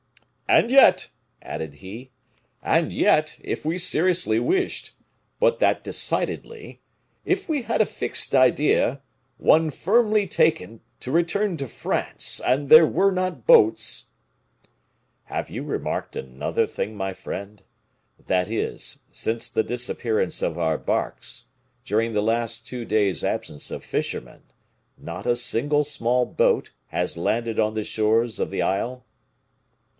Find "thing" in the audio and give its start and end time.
16.67-16.97